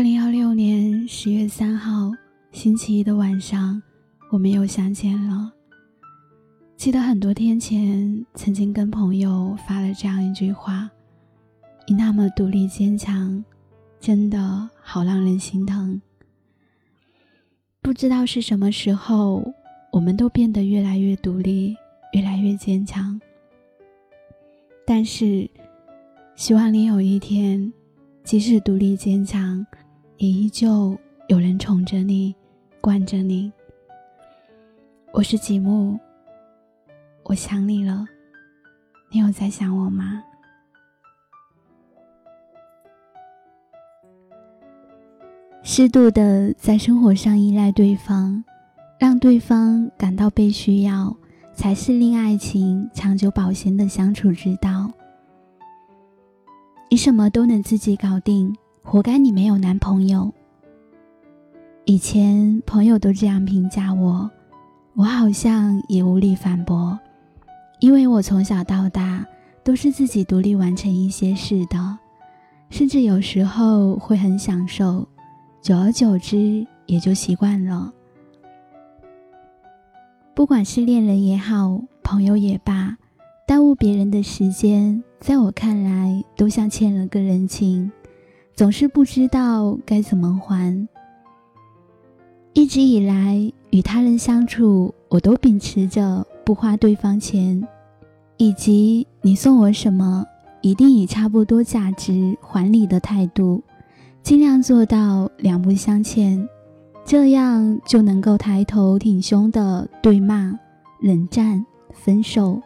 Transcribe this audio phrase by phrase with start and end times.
[0.00, 2.10] 二零二六年十月三号，
[2.52, 3.82] 星期一的晚上，
[4.30, 5.52] 我们又相见了。
[6.74, 10.90] 记得很多天前，曾经跟朋友发了这样一句话
[11.86, 13.44] ：“你那么独立坚强，
[14.00, 16.00] 真的好让人心疼。”
[17.82, 19.44] 不知道是什么时候，
[19.92, 21.76] 我们都变得越来越独立，
[22.14, 23.20] 越来越坚强。
[24.86, 25.46] 但是，
[26.36, 27.70] 希望你有一天，
[28.24, 29.62] 即使独立坚强。
[30.20, 30.94] 也依旧
[31.28, 32.36] 有人宠着你，
[32.78, 33.50] 惯着你。
[35.14, 35.98] 我是吉木，
[37.22, 38.04] 我想你了，
[39.10, 40.22] 你有在想我吗？
[45.62, 48.44] 适度的在生活上依赖对方，
[48.98, 51.16] 让对方感到被需要，
[51.54, 54.92] 才是令爱情长久保鲜的相处之道。
[56.90, 58.54] 你什么都能自己搞定。
[58.92, 60.34] 活该你没有男朋友。
[61.84, 64.28] 以前朋友都这样评价我，
[64.94, 66.98] 我好像也无力反驳，
[67.78, 69.24] 因为我从小到大
[69.62, 71.98] 都是自己独立完成一些事的，
[72.68, 75.06] 甚至有时候会很享受，
[75.62, 77.92] 久而久之也就习惯了。
[80.34, 82.96] 不管是恋人也好，朋友也罢，
[83.46, 87.92] 耽误别人的时间，在我看来都像欠了个人情。
[88.60, 90.86] 总是不知道该怎么还。
[92.52, 97.66] 一直以来与他人相处，我都秉持着不花对方钱，
[98.36, 100.26] 以及你送我什么，
[100.60, 103.62] 一定以差不多价值还礼的态度，
[104.22, 106.46] 尽量做到两不相欠，
[107.02, 110.54] 这样就能够抬头挺胸的对骂、
[111.00, 112.60] 冷战、分手。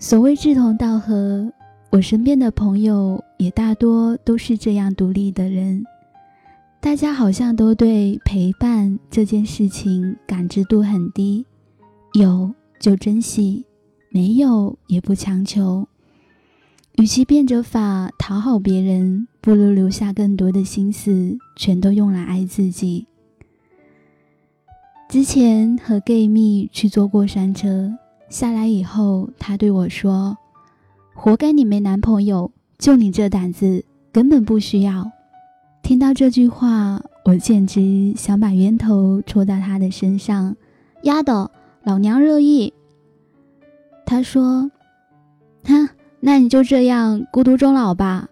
[0.00, 1.52] 所谓志同道合。
[1.96, 5.82] 我身边的朋友也大多都是这样独立的人，
[6.78, 11.46] 大家好像都对陪伴这件事情感知度很低，
[12.12, 13.64] 有就珍惜，
[14.10, 15.88] 没有也不强求。
[16.96, 23.06] 与其变着法讨好别人，不如留下更多的心思，全都用来爱自己。
[25.08, 27.90] 之前和 gay 蜜去坐过山车，
[28.28, 30.36] 下来以后，他对我说。
[31.18, 35.10] 活该你没男朋友，就你这胆子，根本不需要。
[35.82, 40.54] 听到这句话，我简直想把烟头戳到他的身上。
[41.02, 41.50] 丫的，
[41.82, 42.72] 老娘乐意。
[44.04, 44.70] 他说
[45.64, 45.88] ：“哼，
[46.20, 48.28] 那你就这样孤独终老吧。”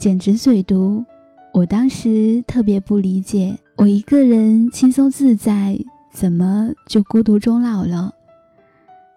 [0.00, 1.04] 简直嘴毒。
[1.52, 5.78] 我当时特别不理解，我一个人轻松自在，
[6.10, 8.10] 怎么就孤独终老了？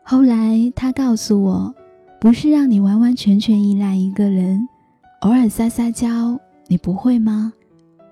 [0.03, 1.73] 后来他告诉我。
[2.19, 4.67] 不是让你完完全全依赖一个人，
[5.21, 7.53] 偶尔撒撒娇，你不会吗？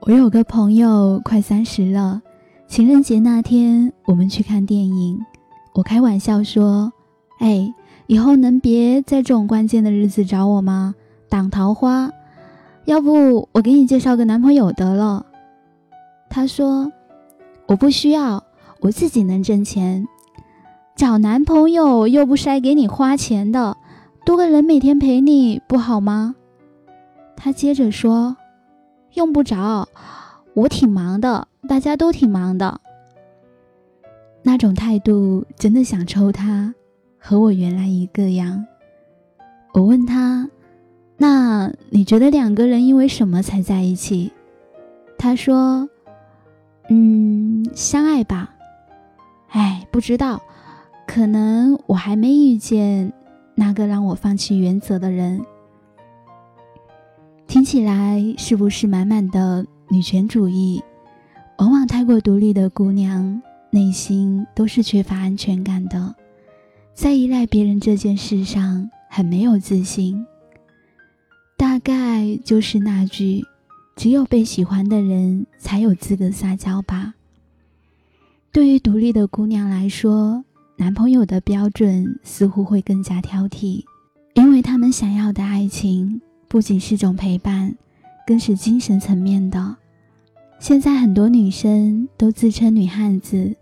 [0.01, 2.21] 我有个朋友快三十了，
[2.67, 5.19] 情人节那天我们去看电影，
[5.73, 6.93] 我开玩笑说
[7.39, 7.73] ：“哎，
[8.05, 10.93] 以后能别在这种关键的日子找我吗？
[11.29, 12.11] 挡桃花，
[12.85, 15.25] 要不我给你介绍个男朋友得了。”
[16.29, 16.91] 他说
[17.65, 18.43] ：“我不需要，
[18.81, 20.05] 我自己能挣钱，
[20.95, 23.77] 找男朋友又不是来给你花钱的。”
[24.25, 26.35] 多个人每天陪你不好吗？
[27.35, 28.37] 他接着说
[29.15, 29.87] ：“用不着，
[30.53, 32.79] 我挺忙的，大家都挺忙的。”
[34.41, 36.73] 那种态度真的想抽他，
[37.19, 38.65] 和我原来一个样。
[39.73, 40.49] 我问他
[41.17, 44.31] ：“那你觉得两个人因为什么才在一起？”
[45.19, 45.89] 他说
[46.89, 48.55] ：“嗯，相爱吧。”
[49.51, 50.41] 哎，不知道，
[51.05, 53.13] 可能我还没遇见。
[53.55, 55.45] 那个让我放弃原则的人，
[57.45, 60.83] 听起来是不是满满的女权主义？
[61.59, 66.15] 往往太过独立的姑娘，内心都是缺乏安全感的，
[66.95, 70.25] 在依赖别人这件事上很没有自信。
[71.55, 73.45] 大概就是那句
[73.95, 77.13] “只有被喜欢的人才有资格撒娇”吧。
[78.51, 80.43] 对于独立的姑娘来说。
[80.83, 83.85] 男朋友的标准似乎会更加挑剔，
[84.33, 86.19] 因为他们想要的爱情
[86.49, 87.73] 不仅是种陪伴，
[88.27, 89.77] 更是精神层面的。
[90.59, 93.55] 现在很多女生都自称女汉子，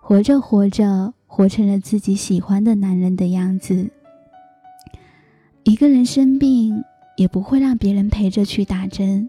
[0.00, 3.90] 活着活着活成了自己喜欢的男人的样子。
[5.64, 6.84] 一个人生病
[7.16, 9.28] 也不会让别人陪着去打针，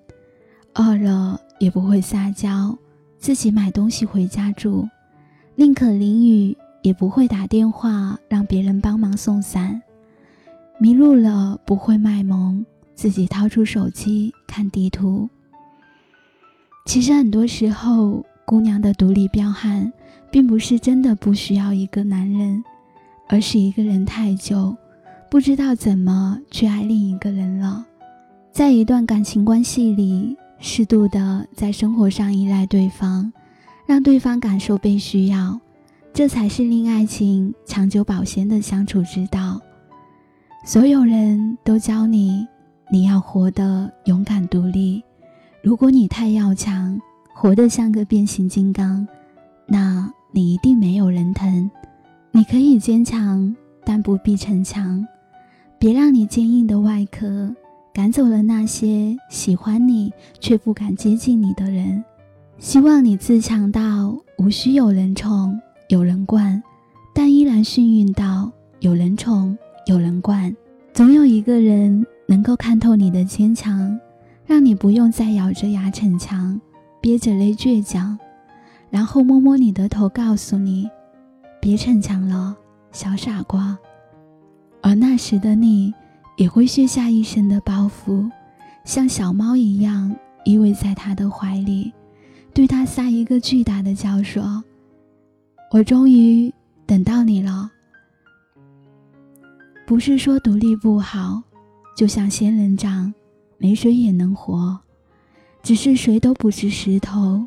[0.76, 2.78] 饿了也不会撒娇，
[3.18, 4.88] 自己买东西回家住，
[5.56, 6.56] 宁可淋雨。
[6.82, 9.82] 也不会打电话让别人帮忙送伞，
[10.80, 12.66] 迷路了不会卖萌，
[12.96, 15.30] 自己掏出手机看地图。
[16.86, 19.92] 其实很多时候，姑娘的独立彪悍，
[20.32, 22.64] 并不是真的不需要一个男人，
[23.28, 24.76] 而是一个人太久，
[25.30, 27.86] 不知道怎么去爱另一个人了。
[28.52, 33.32] 在一段感情关系里，适度的在生活上依赖对方，
[33.86, 35.60] 让对方感受被需要，
[36.14, 39.60] 这才是令爱情长久保鲜的相处之道。
[40.66, 42.46] 所有人都教你，
[42.92, 45.02] 你要活得勇敢独立。
[45.62, 47.00] 如果你太要强，
[47.34, 49.08] 活得像个变形金刚，
[49.66, 51.70] 那你一定没有人疼。
[52.32, 55.06] 你可以坚强，但不必逞强。
[55.78, 57.56] 别让你坚硬的外壳
[57.94, 60.12] 赶走了那些喜欢你
[60.42, 62.04] 却不敢接近你的人。
[62.58, 65.58] 希望你自强到无需有人宠、
[65.90, 66.64] 有人惯，
[67.14, 70.56] 但依然幸运到有人宠、有人惯。
[70.94, 74.00] 总有一个人能够看透你的坚强。
[74.46, 76.60] 让你不用再咬着牙逞强，
[77.00, 78.18] 憋着泪倔强，
[78.90, 80.90] 然后摸摸你的头，告诉你
[81.62, 82.58] ：“别逞强了，
[82.92, 83.78] 小傻瓜。”
[84.82, 85.94] 而那时的你，
[86.36, 88.28] 也会卸下一身的包袱，
[88.86, 90.16] 像小猫一样
[90.46, 91.94] 依偎在他的怀里，
[92.52, 94.64] 对他撒一个巨大的娇，说
[95.72, 96.54] ：“我终于
[96.86, 97.72] 等到你了。”
[99.86, 101.42] 不是说独立不好，
[101.96, 103.14] 就像仙人掌。
[103.62, 104.80] 没水也能活，
[105.62, 107.46] 只是谁都不是石头，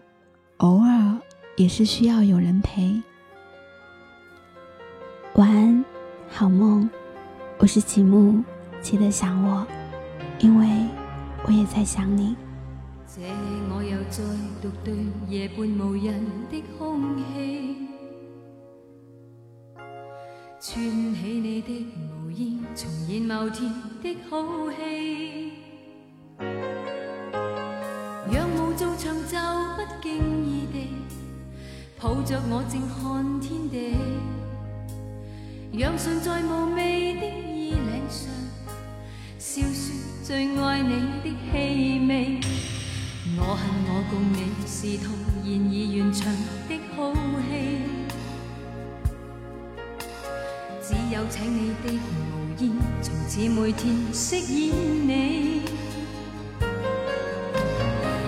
[0.58, 1.18] 偶尔
[1.56, 3.00] 也是需要有人陪。
[5.36, 5.82] 晚安，
[6.28, 6.86] 好梦。
[7.56, 8.44] 我是吉木，
[8.82, 9.66] 记得想我，
[10.38, 10.68] 因为
[11.46, 12.36] 我也在想你。
[13.06, 13.22] 这
[13.74, 14.22] 我又再
[14.60, 14.94] 独对
[15.28, 17.88] 夜半无人的空气，
[20.72, 23.70] 串起你的毛衣，重现某天
[24.02, 25.52] 的好戏。
[28.32, 29.36] 仰舞做长袖，
[29.76, 30.16] 不经
[30.46, 30.88] 意地
[32.00, 33.94] 抱着我静看天地，
[35.78, 38.32] 让唇在无味的衣领上，
[39.38, 39.94] 笑说
[40.24, 42.40] 最爱你的气味。
[43.36, 45.12] 我恨我共你是徒
[45.44, 46.32] 然而完场
[46.66, 47.12] 的好
[47.50, 47.52] 戏，
[50.92, 51.90] 只有请你的
[52.20, 54.74] 毛衣，从此每天饰演
[55.08, 55.62] 你。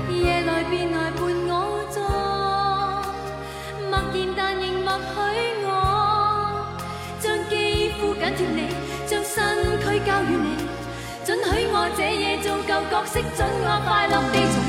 [0.09, 2.01] 夜来便来伴我坐，
[3.91, 5.15] 默然但仍默许
[5.67, 5.69] 我，
[7.21, 8.59] 将肌肤紧贴你，
[9.07, 9.37] 将身
[9.83, 10.57] 躯交予你，
[11.23, 14.64] 准许我这夜做旧角色，准我快乐地。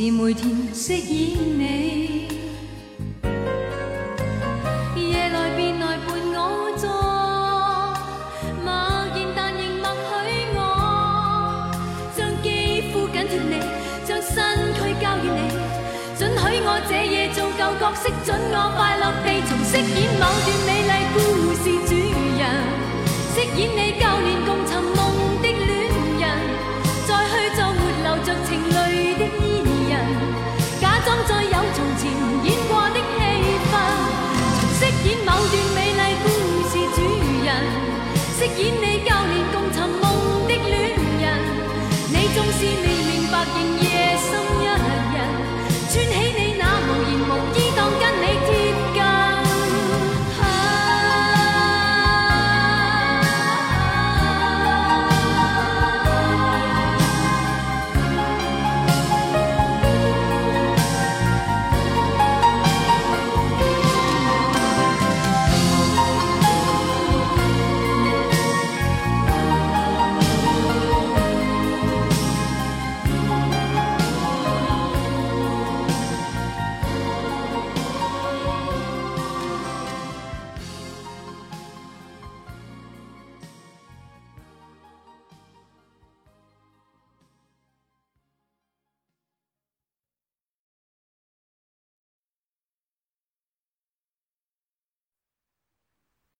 [0.00, 2.28] 是每天饰演你，
[4.94, 6.38] 夜来便来伴我
[6.78, 6.86] 坐，
[8.62, 8.70] 默
[9.10, 10.14] 然但仍默许
[10.54, 10.56] 我，
[12.16, 12.46] 将肌
[12.92, 13.58] 肤紧贴你，
[14.06, 15.50] 将身躯交予你，
[16.16, 18.87] 准许我这夜做旧角色，准我快